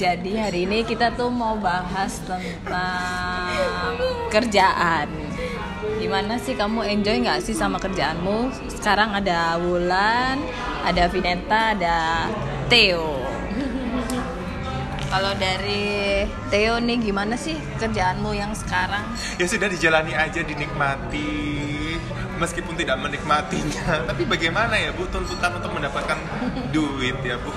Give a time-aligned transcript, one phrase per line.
[0.00, 3.52] Jadi hari ini kita tuh mau bahas tentang
[4.32, 5.12] kerjaan.
[6.00, 8.48] Gimana sih kamu enjoy nggak sih sama kerjaanmu?
[8.72, 10.40] Sekarang ada Wulan,
[10.88, 12.32] ada Vineta, ada
[12.72, 13.20] Theo.
[15.12, 19.04] Kalau dari Theo nih gimana sih kerjaanmu yang sekarang?
[19.36, 21.79] ya sudah dijalani aja dinikmati
[22.40, 23.84] meskipun tidak menikmatinya.
[24.08, 26.18] Tapi bagaimana ya bu tuntutan untuk mendapatkan
[26.72, 27.52] duit ya bu?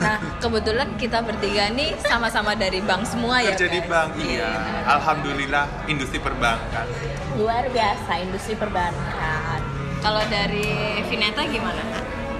[0.00, 3.52] Nah, kebetulan kita bertiga nih sama-sama dari bank semua ya.
[3.52, 4.48] kerja di bank iya.
[4.88, 6.88] Alhamdulillah industri perbankan.
[7.36, 9.60] Luar biasa industri perbankan.
[10.00, 11.84] Kalau dari Vineta gimana?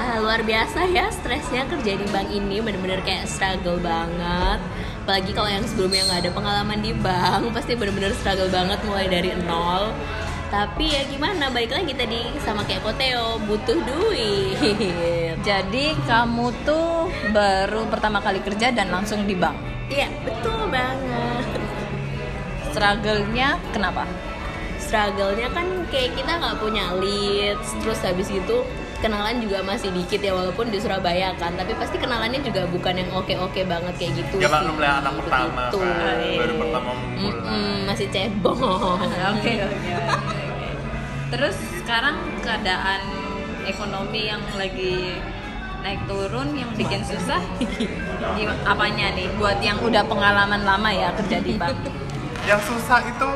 [0.00, 4.58] Ah, luar biasa ya stresnya kerja di bank ini bener-bener kayak struggle banget.
[5.04, 9.36] Apalagi kalau yang sebelumnya nggak ada pengalaman di bank pasti bener-bener struggle banget mulai dari
[9.44, 9.92] nol
[10.52, 14.60] tapi ya gimana baik lagi tadi sama kayak Koteo butuh duit
[15.48, 19.56] Jadi kamu tuh baru pertama kali kerja dan langsung di bank.
[19.88, 21.48] iya betul banget
[22.68, 24.04] Struggle-nya kenapa?
[24.92, 28.60] struggle-nya kan kayak kita nggak punya leads terus habis itu
[29.02, 31.52] kenalan juga masih dikit ya walaupun di Surabaya kan.
[31.58, 34.54] Tapi pasti kenalannya juga bukan yang oke-oke banget kayak gitu ya sih.
[34.54, 38.98] maklum lah anak pertama kan baru pertama memulai Mm-mm, masih cebong.
[39.34, 39.92] Oke, oke.
[41.34, 43.02] Terus sekarang keadaan
[43.66, 45.18] ekonomi yang lagi
[45.82, 47.42] naik turun yang bikin susah
[48.62, 49.26] apanya nih?
[49.34, 51.74] Buat yang udah pengalaman lama ya kerja di bank.
[52.46, 53.28] Yang susah itu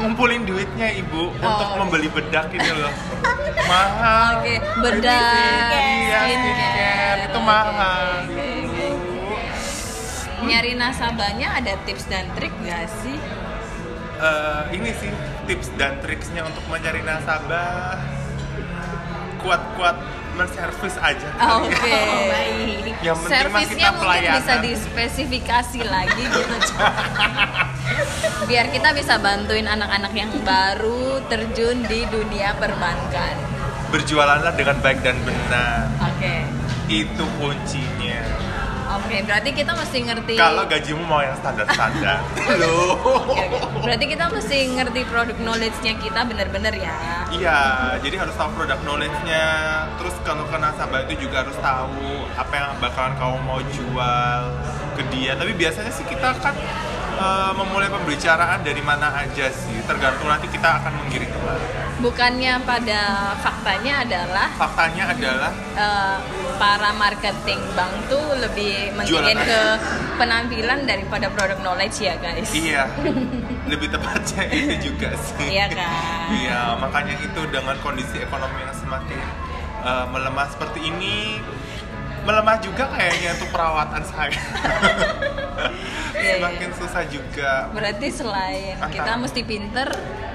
[0.00, 1.78] ngumpulin duitnya ibu untuk oke.
[1.84, 2.92] membeli bedak ini loh.
[3.70, 4.40] Mahal.
[4.40, 8.06] Oke, bedak, iya skincare, itu mahal.
[8.26, 8.88] Bu.
[10.48, 13.14] nyari nasabahnya ada tips dan trik gak sih?
[14.20, 15.12] Eh, ini sih
[15.46, 18.00] tips dan triksnya untuk mencari nasabah.
[19.40, 19.96] Kuat-kuat
[20.40, 21.76] menservis aja Ah, kali ya.
[21.76, 21.98] Oke.
[22.26, 22.84] baik.
[23.06, 26.72] yang Servisnya kita mungkin pelayanan bisa dispesifikasi lagi gitu.
[28.48, 33.36] Biar kita bisa bantuin anak-anak yang baru terjun di dunia perbankan.
[33.90, 36.46] berjualanlah dengan baik dan benar Oke.
[36.86, 38.22] itu kuncinya
[39.00, 42.20] Oke, berarti kita mesti ngerti kalau gajimu mau yang standar-standar
[42.60, 42.94] loh
[43.32, 43.80] Oke, oke.
[43.80, 46.96] Berarti kita mesti ngerti produk knowledge-nya kita bener-bener ya.
[47.32, 47.60] Iya,
[48.04, 49.46] jadi harus tahu produk knowledge-nya.
[49.96, 54.40] Terus kalau ke nasabah itu juga harus tahu apa yang bakalan kamu mau jual
[54.98, 55.32] ke dia.
[55.34, 56.54] Tapi biasanya sih kita kan
[57.20, 59.76] eh, memulai pembicaraan dari mana aja sih.
[59.84, 61.66] Tergantung nanti kita akan menggiring ke mana.
[62.00, 63.00] Bukannya pada
[63.44, 66.16] faktanya adalah Faktanya adalah eh,
[66.56, 69.60] para marketing bank tuh lebih mentingin ke
[70.16, 72.48] penampilan daripada produk knowledge ya guys.
[72.56, 72.88] iya,
[73.72, 75.44] lebih tepatnya itu juga sih.
[75.56, 76.24] Iya kan?
[76.32, 79.20] Iya, makanya itu dengan kondisi ekonomi yang semakin
[79.84, 81.36] eh, melemah seperti ini,
[82.20, 84.32] melemah juga kayaknya untuk perawatan saya.
[86.12, 86.32] Iya, iya.
[86.36, 87.50] semakin susah juga.
[87.70, 89.88] Berarti selain Antara- kita mesti pinter,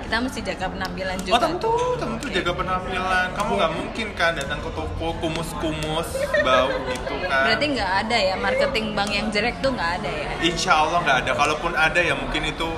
[0.04, 1.34] kita mesti jaga penampilan juga.
[1.34, 3.28] Oh tentu, tentu jaga penampilan.
[3.34, 6.10] Kamu nggak mungkin kan datang ke toko kumus-kumus
[6.42, 7.44] bau gitu kan.
[7.50, 10.32] Berarti nggak ada ya marketing bank yang jelek tuh nggak ada ya.
[10.42, 11.32] Insya Allah nggak ada.
[11.34, 12.70] Kalaupun ada ya mungkin itu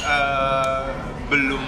[0.00, 0.86] eh,
[1.30, 1.64] belum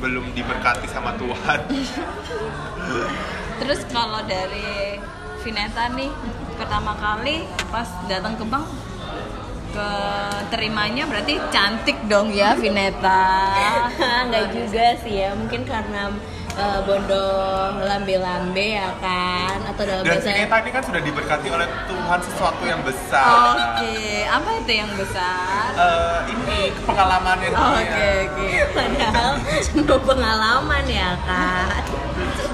[0.00, 1.60] belum diberkati sama Tuhan.
[3.60, 4.98] Terus kalau dari
[5.44, 6.08] Vineta nih
[6.56, 8.64] pertama kali pas datang ke bank
[9.76, 9.90] ke
[10.48, 13.52] terimanya berarti cantik dong ya Vineta.
[14.32, 16.08] nggak juga sih ya mungkin karena
[16.56, 17.28] eh, bondo
[17.76, 22.64] lambe-lambe ya kan atau dalam Dan bahasa Vineta ini kan sudah diberkati oleh Tuhan sesuatu
[22.64, 23.52] yang besar.
[23.52, 25.68] Oke, apa itu yang besar?
[25.76, 27.48] Eh, ini pengalamannya.
[27.52, 28.48] Oke, oke.
[28.72, 31.84] padahal cuma pengalaman ya kan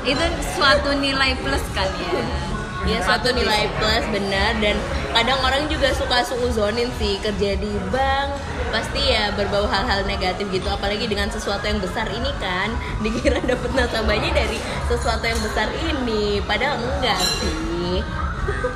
[0.03, 0.27] Itu
[0.59, 2.50] suatu nilai plus kan ya.
[2.89, 4.57] Ya suatu nilai plus benar.
[4.61, 4.77] Dan
[5.13, 8.31] kadang orang juga suka suuzonin sih kerja di bank
[8.71, 10.69] pasti ya berbau hal-hal negatif gitu.
[10.71, 12.71] Apalagi dengan sesuatu yang besar ini kan
[13.05, 16.41] dikira dapat nasabahnya dari sesuatu yang besar ini.
[16.45, 18.01] Padahal enggak sih.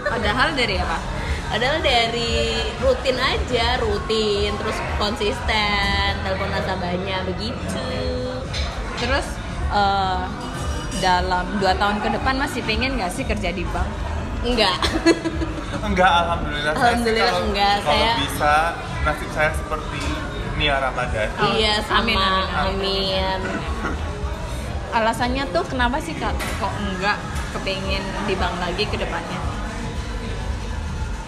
[0.07, 0.99] Padahal dari apa?
[1.55, 7.87] Padahal dari rutin aja, rutin, terus konsisten, telepon nasabahnya begitu.
[8.99, 9.27] Terus
[9.71, 10.25] eh,
[10.99, 13.89] dalam dua tahun ke depan masih pengen nggak sih kerja di bank?
[14.45, 14.77] Enggak.
[15.81, 16.73] Enggak, alhamdulillah.
[16.73, 18.53] Saya Alhamdulillah kalau, enggak, Kalau saya- bisa
[19.03, 20.01] nasib saya seperti
[20.55, 21.29] Nia Ramadan.
[21.53, 21.99] iya, sama.
[22.01, 23.41] amin, amin, Amin.
[24.93, 27.19] Alasannya tuh kenapa sih kak kok enggak
[27.51, 29.41] kepengen di bank lagi ke depannya?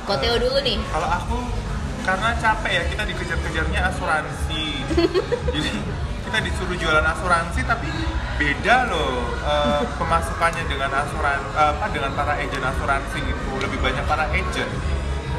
[0.06, 0.78] Kok Theo dulu nih?
[0.86, 1.36] Kalau aku
[2.06, 4.64] karena capek ya kita dikejar-kejarnya asuransi.
[5.54, 5.70] Jadi
[6.26, 7.88] kita disuruh jualan asuransi tapi
[8.36, 14.04] beda loh eh, pemasukannya dengan asuran eh, apa dengan para agent asuransi itu lebih banyak
[14.10, 14.72] para agent.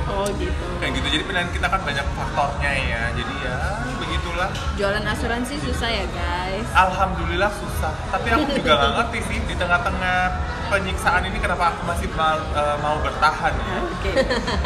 [0.08, 0.66] Oh gitu.
[0.80, 1.08] Kayak gitu.
[1.20, 3.04] Jadi pilihan kita kan banyak faktornya ya.
[3.12, 3.56] Jadi ya
[4.00, 4.50] begitulah.
[4.80, 6.68] Jualan asuransi susah ya guys.
[6.72, 7.92] alhamdulillah susah.
[8.08, 10.20] Tapi aku juga nggak ngerti sih di tengah-tengah
[10.68, 13.78] penyiksaan ini kenapa aku masih mau, eh, mau bertahan ya?
[13.82, 14.12] Oke.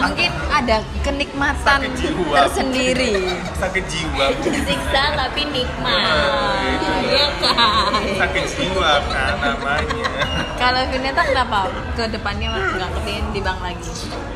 [0.02, 2.36] Mungkin ada kenikmatan Sakit jiwa.
[2.36, 3.14] tersendiri.
[3.56, 4.26] sakit jiwa.
[4.42, 5.98] Disiksa tapi nikmat.
[6.02, 6.62] Nah,
[7.06, 7.92] iya kan?
[8.18, 10.10] Sakit jiwa kan namanya.
[10.58, 11.60] Kalau Vineta kenapa?
[11.94, 13.92] Ke depannya nggak kepingin di bank lagi?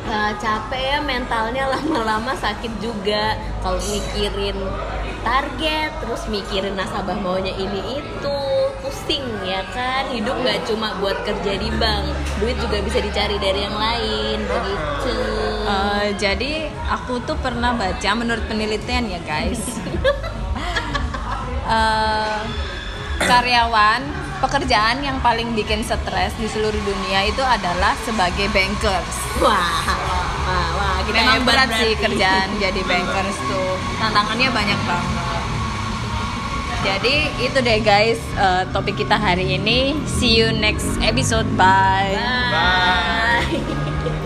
[0.06, 3.34] Eh, capek ya mentalnya lama-lama sakit juga.
[3.58, 4.54] Kalau mikirin
[5.26, 8.36] target terus mikirin nasabah maunya ini itu
[8.86, 12.06] pusing ya kan hidup nggak cuma buat kerja di bank
[12.38, 15.18] duit juga bisa dicari dari yang lain begitu
[15.66, 19.58] Eh, jadi aku tuh pernah baca menurut penelitian ya guys.
[21.66, 22.40] Eh,
[23.26, 23.98] karyawan
[24.38, 29.14] pekerjaan yang paling bikin stres di seluruh dunia itu adalah sebagai bankers.
[29.42, 29.82] wah
[30.46, 33.74] wah wah kita Memang berat sih kerjaan jadi bankers tuh.
[33.98, 35.25] Tantangannya banyak banget.
[36.86, 39.98] Jadi itu deh guys eh, topik kita hari ini.
[40.06, 41.50] See you next episode.
[41.58, 42.14] Bye.
[42.54, 44.22] bye